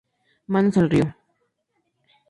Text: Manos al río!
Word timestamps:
Manos 0.53 0.77
al 0.77 0.89
río! 0.93 1.07